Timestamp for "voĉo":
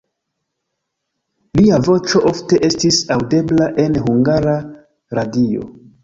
1.87-2.21